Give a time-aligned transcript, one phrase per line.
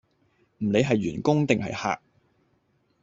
[0.57, 2.01] 唔理係員工定係客